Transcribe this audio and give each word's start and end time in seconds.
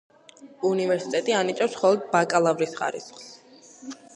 უნივერსიტეტი 0.69 1.35
ანიჭებს 1.41 1.77
მხოლოდ 1.77 2.09
ბაკალავრის 2.15 2.75
ხარისხს. 2.81 3.29